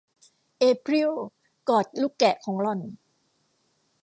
[0.59, 1.11] เอพริล
[1.69, 2.81] กอดลูกแกะของหล่อน